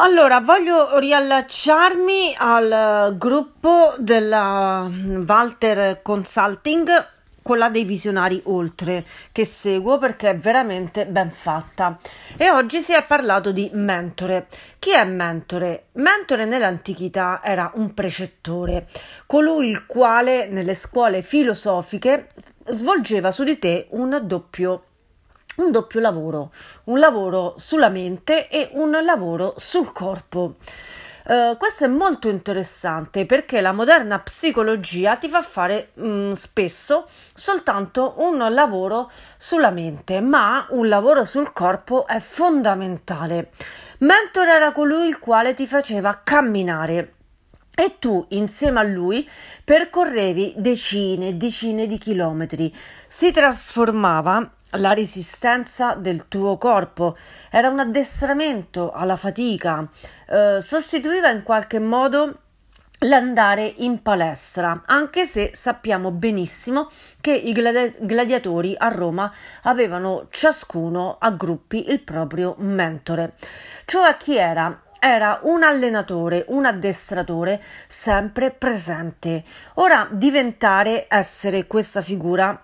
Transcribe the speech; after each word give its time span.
Allora, 0.00 0.38
voglio 0.38 0.96
riallacciarmi 1.00 2.36
al 2.38 3.16
gruppo 3.18 3.94
della 3.98 4.88
Walter 5.26 6.02
Consulting, 6.02 6.88
quella 7.42 7.68
dei 7.68 7.82
visionari 7.82 8.40
oltre, 8.44 9.04
che 9.32 9.44
seguo 9.44 9.98
perché 9.98 10.30
è 10.30 10.36
veramente 10.36 11.04
ben 11.04 11.30
fatta. 11.30 11.98
E 12.36 12.48
oggi 12.48 12.80
si 12.80 12.92
è 12.92 13.02
parlato 13.02 13.50
di 13.50 13.68
mentore. 13.72 14.46
Chi 14.78 14.92
è 14.92 15.04
mentore? 15.04 15.86
Mentore 15.94 16.44
nell'antichità 16.44 17.40
era 17.42 17.72
un 17.74 17.92
precettore, 17.92 18.86
colui 19.26 19.68
il 19.68 19.84
quale 19.84 20.46
nelle 20.46 20.74
scuole 20.74 21.22
filosofiche 21.22 22.28
svolgeva 22.66 23.32
su 23.32 23.42
di 23.42 23.58
te 23.58 23.88
un 23.90 24.16
doppio 24.22 24.82
un 25.58 25.70
doppio 25.70 26.00
lavoro, 26.00 26.52
un 26.84 26.98
lavoro 26.98 27.54
sulla 27.56 27.88
mente 27.88 28.48
e 28.48 28.70
un 28.72 28.90
lavoro 29.02 29.54
sul 29.56 29.92
corpo. 29.92 30.56
Uh, 31.28 31.58
questo 31.58 31.84
è 31.84 31.88
molto 31.88 32.30
interessante 32.30 33.26
perché 33.26 33.60
la 33.60 33.72
moderna 33.72 34.18
psicologia 34.18 35.16
ti 35.16 35.28
fa 35.28 35.42
fare 35.42 35.90
mh, 35.92 36.08
mm, 36.08 36.32
spesso 36.32 37.06
soltanto 37.34 38.14
un 38.18 38.38
lavoro 38.50 39.10
sulla 39.36 39.70
mente, 39.70 40.20
ma 40.20 40.66
un 40.70 40.88
lavoro 40.88 41.24
sul 41.26 41.52
corpo 41.52 42.06
è 42.06 42.18
fondamentale. 42.18 43.50
Mentor 43.98 44.46
era 44.46 44.72
colui 44.72 45.06
il 45.06 45.18
quale 45.18 45.52
ti 45.52 45.66
faceva 45.66 46.18
camminare 46.24 47.12
e 47.76 47.96
tu 47.98 48.24
insieme 48.30 48.80
a 48.80 48.82
lui 48.82 49.28
percorrevi 49.62 50.54
decine 50.56 51.28
e 51.28 51.34
decine 51.34 51.86
di 51.86 51.98
chilometri. 51.98 52.74
Si 53.06 53.30
trasformava 53.30 54.50
la 54.72 54.92
resistenza 54.92 55.94
del 55.94 56.28
tuo 56.28 56.58
corpo, 56.58 57.16
era 57.50 57.68
un 57.68 57.78
addestramento 57.78 58.90
alla 58.92 59.16
fatica, 59.16 59.88
eh, 60.28 60.58
sostituiva 60.60 61.30
in 61.30 61.42
qualche 61.42 61.78
modo 61.78 62.40
l'andare 63.02 63.74
in 63.76 64.02
palestra, 64.02 64.82
anche 64.86 65.24
se 65.24 65.50
sappiamo 65.52 66.10
benissimo 66.10 66.90
che 67.20 67.32
i 67.32 67.52
gladi- 67.52 67.94
gladiatori 68.00 68.74
a 68.76 68.88
Roma 68.88 69.32
avevano 69.62 70.26
ciascuno 70.30 71.16
a 71.18 71.30
gruppi 71.30 71.90
il 71.90 72.00
proprio 72.00 72.54
mentore. 72.58 73.34
Cioè 73.84 74.16
chi 74.16 74.36
era? 74.36 74.82
Era 75.00 75.38
un 75.42 75.62
allenatore, 75.62 76.44
un 76.48 76.64
addestratore 76.66 77.62
sempre 77.86 78.50
presente. 78.50 79.44
Ora 79.74 80.08
diventare 80.10 81.06
essere 81.08 81.68
questa 81.68 82.02
figura 82.02 82.60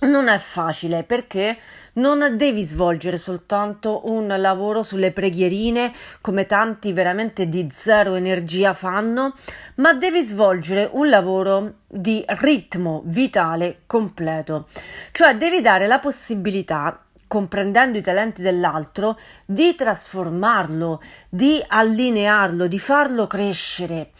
non 0.00 0.28
è 0.28 0.38
facile 0.38 1.02
perché 1.02 1.58
non 1.94 2.36
devi 2.36 2.62
svolgere 2.62 3.16
soltanto 3.16 4.02
un 4.04 4.32
lavoro 4.38 4.82
sulle 4.82 5.10
preghierine 5.10 5.92
come 6.20 6.46
tanti 6.46 6.92
veramente 6.92 7.48
di 7.48 7.66
zero 7.70 8.14
energia 8.14 8.72
fanno, 8.72 9.34
ma 9.76 9.92
devi 9.92 10.22
svolgere 10.22 10.88
un 10.92 11.08
lavoro 11.08 11.74
di 11.86 12.24
ritmo 12.26 13.02
vitale 13.06 13.82
completo, 13.86 14.68
cioè 15.12 15.36
devi 15.36 15.60
dare 15.60 15.86
la 15.86 15.98
possibilità 15.98 17.04
comprendendo 17.26 17.96
i 17.96 18.02
talenti 18.02 18.42
dell'altro, 18.42 19.16
di 19.44 19.76
trasformarlo, 19.76 21.00
di 21.28 21.62
allinearlo, 21.64 22.66
di 22.66 22.78
farlo 22.80 23.28
crescere. 23.28 24.10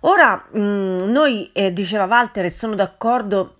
Ora, 0.00 0.44
mh, 0.52 0.60
mm, 0.60 0.98
noi, 1.10 1.50
eh, 1.54 1.72
diceva 1.72 2.04
Walter, 2.04 2.44
e 2.44 2.50
sono 2.50 2.74
d'accordo, 2.74 3.54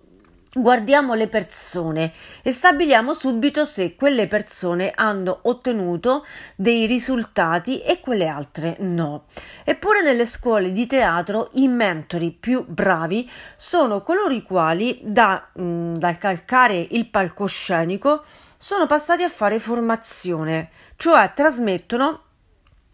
guardiamo 0.53 1.13
le 1.13 1.27
persone 1.27 2.11
e 2.41 2.51
stabiliamo 2.51 3.13
subito 3.13 3.65
se 3.65 3.95
quelle 3.95 4.27
persone 4.27 4.91
hanno 4.93 5.39
ottenuto 5.43 6.25
dei 6.55 6.85
risultati 6.85 7.79
e 7.81 7.99
quelle 7.99 8.27
altre 8.27 8.77
no. 8.79 9.25
Eppure 9.63 10.01
nelle 10.01 10.25
scuole 10.25 10.71
di 10.71 10.87
teatro 10.87 11.49
i 11.53 11.67
mentori 11.67 12.31
più 12.31 12.65
bravi 12.67 13.29
sono 13.55 14.01
coloro 14.01 14.33
i 14.33 14.41
quali 14.41 14.99
da, 15.03 15.49
mh, 15.53 15.63
mm, 15.63 15.95
dal 15.95 16.17
calcare 16.17 16.87
il 16.91 17.07
palcoscenico 17.07 18.23
sono 18.57 18.87
passati 18.87 19.23
a 19.23 19.29
fare 19.29 19.57
formazione, 19.57 20.69
cioè 20.97 21.31
trasmettono 21.33 22.23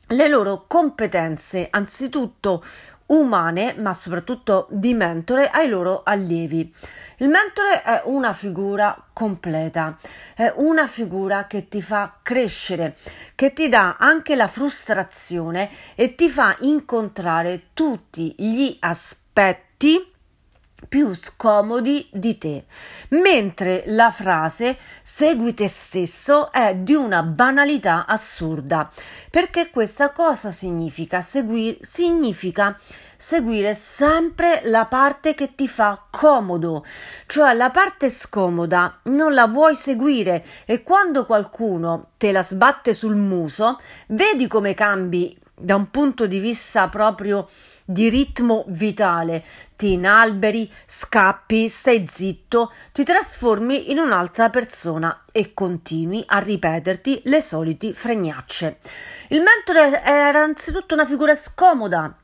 le 0.09 0.27
loro 0.27 0.65
competenze 0.67 1.67
anzitutto 1.71 2.63
umane, 3.07 3.75
ma 3.77 3.93
soprattutto 3.93 4.67
di 4.69 4.93
mentore 4.93 5.49
ai 5.49 5.67
loro 5.67 6.01
allievi. 6.03 6.73
Il 7.17 7.27
mentore 7.27 7.81
è 7.81 8.01
una 8.05 8.33
figura 8.33 9.07
completa, 9.13 9.97
è 10.35 10.53
una 10.57 10.87
figura 10.87 11.47
che 11.47 11.67
ti 11.67 11.81
fa 11.81 12.17
crescere, 12.21 12.97
che 13.35 13.53
ti 13.53 13.69
dà 13.69 13.95
anche 13.99 14.35
la 14.35 14.47
frustrazione 14.47 15.69
e 15.95 16.15
ti 16.15 16.29
fa 16.29 16.55
incontrare 16.61 17.67
tutti 17.73 18.33
gli 18.37 18.75
aspetti 18.79 20.13
più 20.87 21.13
scomodi 21.13 22.07
di 22.11 22.37
te, 22.37 22.65
mentre 23.09 23.83
la 23.87 24.11
frase 24.11 24.77
segui 25.01 25.53
te 25.53 25.67
stesso 25.67 26.51
è 26.51 26.75
di 26.75 26.93
una 26.93 27.23
banalità 27.23 28.05
assurda, 28.05 28.89
perché 29.29 29.69
questa 29.69 30.11
cosa 30.11 30.51
significa 30.51 31.21
seguire 31.21 31.77
significa 31.81 32.77
seguire 33.17 33.75
sempre 33.75 34.61
la 34.65 34.85
parte 34.85 35.33
che 35.33 35.55
ti 35.55 35.67
fa 35.67 36.05
comodo, 36.09 36.85
cioè 37.25 37.53
la 37.53 37.69
parte 37.71 38.09
scomoda 38.09 38.99
non 39.03 39.33
la 39.33 39.47
vuoi 39.47 39.75
seguire 39.75 40.45
e 40.65 40.83
quando 40.83 41.25
qualcuno 41.25 42.09
te 42.17 42.31
la 42.31 42.43
sbatte 42.43 42.93
sul 42.93 43.15
muso, 43.15 43.79
vedi 44.07 44.47
come 44.47 44.73
cambi 44.73 45.35
da 45.57 45.75
un 45.75 45.89
punto 45.89 46.27
di 46.27 46.39
vista 46.39 46.89
proprio 46.89 47.47
di 47.85 48.09
ritmo 48.09 48.65
vitale, 48.67 49.43
ti 49.75 49.93
inalberi, 49.93 50.71
scappi, 50.85 51.69
stai 51.69 52.05
zitto, 52.07 52.71
ti 52.91 53.03
trasformi 53.03 53.91
in 53.91 53.99
un'altra 53.99 54.49
persona 54.49 55.23
e 55.31 55.53
continui 55.53 56.23
a 56.25 56.39
ripeterti 56.39 57.21
le 57.25 57.41
soliti 57.41 57.93
fregnacce. 57.93 58.79
Il 59.29 59.41
mentore 59.41 60.01
era 60.03 60.41
anzitutto 60.41 60.93
una 60.93 61.05
figura 61.05 61.35
scomoda, 61.35 62.15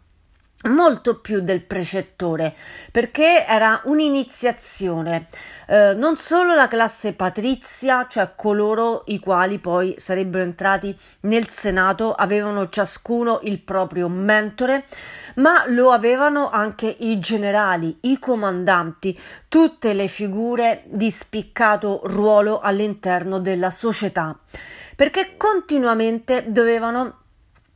molto 0.66 1.20
più 1.20 1.42
del 1.42 1.64
precettore 1.64 2.56
perché 2.92 3.46
era 3.48 3.82
un'iniziazione. 3.86 5.28
Eh, 5.68 5.94
non 5.96 6.18
solo 6.18 6.54
la 6.54 6.68
classe 6.68 7.14
patrizia 7.14 8.06
cioè 8.08 8.34
coloro 8.36 9.04
i 9.08 9.20
quali 9.20 9.60
poi 9.60 9.94
sarebbero 9.98 10.44
entrati 10.44 10.96
nel 11.22 11.50
senato 11.50 12.14
avevano 12.14 12.70
ciascuno 12.70 13.40
il 13.44 13.60
proprio 13.60 14.08
mentore 14.08 14.86
ma 15.36 15.64
lo 15.68 15.92
avevano 15.92 16.50
anche 16.50 16.94
i 17.00 17.20
generali 17.20 17.98
i 18.02 18.20
comandanti 18.20 19.18
tutte 19.48 19.94
le 19.94 20.08
figure 20.08 20.84
di 20.86 21.10
spiccato 21.10 22.02
ruolo 22.04 22.60
all'interno 22.60 23.40
della 23.40 23.70
società. 23.70 24.38
Perché 24.96 25.36
continuamente 25.38 26.46
dovevano 26.48 27.21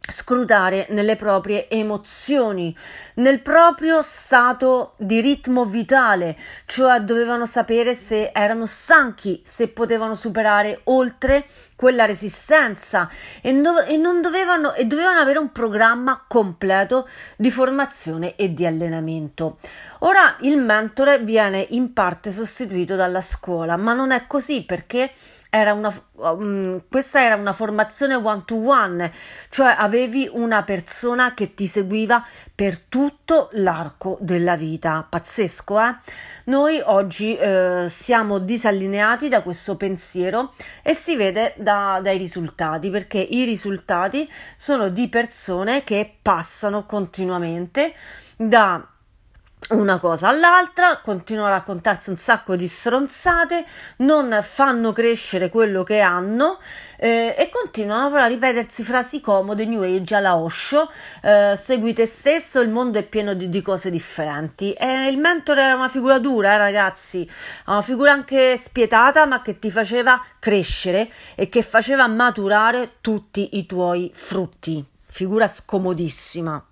scrutare 0.08 0.88
nelle 0.90 1.16
proprie 1.16 1.70
emozioni, 1.70 2.76
nel 3.16 3.42
proprio 3.42 4.02
stato 4.02 4.94
di 4.98 5.20
ritmo 5.22 5.66
vitale, 5.66 6.38
cioè 6.66 7.00
dovevano 7.00 7.46
sapere 7.46 7.96
se 7.96 8.32
erano 8.34 8.66
stanchi, 8.66 9.42
se 9.44 9.68
potevano 9.70 10.16
superare 10.16 10.82
oltre 10.86 11.46
quella 11.76 12.06
resistenza 12.06 13.10
e, 13.42 13.52
no, 13.52 13.82
e 13.82 13.98
non 13.98 14.22
dovevano, 14.22 14.74
e 14.74 14.86
dovevano 14.86 15.20
avere 15.20 15.40
un 15.40 15.52
programma 15.52 16.24
completo 16.28 17.08
di 17.36 17.52
formazione 17.52 18.36
e 18.36 18.54
di 18.54 18.66
allenamento. 18.66 19.58
Ora 20.00 20.38
il 20.42 20.58
mentore 20.58 21.20
viene 21.20 21.66
in 21.72 21.94
parte 21.94 22.32
sostituito 22.32 22.96
dalla 22.96 23.22
scuola, 23.22 23.76
ma 23.76 23.94
non 23.94 24.12
è 24.12 24.26
così 24.28 24.64
perché 24.64 25.12
era 25.56 25.74
una, 25.74 25.94
um, 26.16 26.84
questa 26.90 27.24
era 27.24 27.36
una 27.36 27.54
formazione 27.54 28.14
one 28.16 28.44
to 28.46 28.56
one, 28.56 29.12
cioè 29.50 29.74
avevi 29.78 30.30
una 30.32 30.64
persona 30.64 31.34
che 31.34 31.54
ti 31.54 31.66
seguiva 31.66 32.26
per 32.54 32.78
tutto 32.78 33.50
l'arco 33.54 34.18
della 34.20 34.58
vita. 34.58 35.06
Pazzesco, 35.10 35.80
eh? 35.80 35.96
Noi 36.46 36.82
oggi 36.84 37.38
eh, 37.38 37.86
siamo 37.88 38.40
disallineati 38.40 39.30
da 39.30 39.42
questo 39.42 39.78
pensiero 39.78 40.54
e 40.84 40.94
si 40.94 41.16
vede 41.16 41.54
da, 41.58 42.00
dai 42.04 42.18
risultati, 42.18 42.90
perché 42.90 43.20
i 43.20 43.46
risultati 43.46 44.30
sono 44.58 44.90
di 44.90 45.08
persone 45.08 45.86
che 45.86 46.18
passano 46.22 46.86
continuamente 46.86 47.94
da 48.36 48.86
una 49.70 49.98
cosa 50.00 50.28
all'altra, 50.28 51.00
continuano 51.02 51.48
a 51.48 51.58
raccontarsi 51.58 52.12
un 52.12 52.18
sacco 52.18 52.56
di 52.56 52.68
stronzate, 52.68 53.66
non 53.98 54.40
fanno 54.44 54.94
crescere 54.94 55.50
quello 55.50 55.82
che 55.82 56.02
hanno 56.02 56.60
eh, 56.98 57.36
e 57.38 57.50
continuano 57.50 58.12
però 58.12 58.24
a 58.24 58.28
ripetersi 58.28 58.84
frasi 58.84 59.22
comode, 59.22 59.66
New 59.66 59.82
Age 59.82 60.16
alla 60.16 60.36
Osho, 60.36 60.90
eh, 61.24 61.56
segui 61.58 61.94
te 61.94 62.06
stesso, 62.06 62.60
il 62.62 62.70
mondo 62.70 63.00
è 63.00 63.04
pieno 63.04 63.34
di, 63.34 63.50
di 63.50 63.62
cose 63.62 63.90
differenti. 63.90 64.72
E 64.74 65.08
il 65.08 65.18
mentore 65.18 65.62
era 65.62 65.76
una 65.76 65.90
figura 65.90 66.20
dura, 66.20 66.54
eh, 66.54 66.58
ragazzi, 66.58 67.28
una 67.66 67.82
figura 67.82 68.12
anche 68.12 68.58
spietata, 68.58 69.26
ma 69.26 69.42
che 69.42 69.58
ti 69.58 69.72
faceva 69.72 70.24
crescere 70.40 71.10
e 71.34 71.50
che 71.50 71.64
faceva 71.64 72.06
maturare 72.08 72.98
tutti 73.02 73.58
i 73.58 73.66
tuoi 73.66 74.12
frutti. 74.14 74.86
figura 75.08 75.48
scomodissima. 75.48 76.64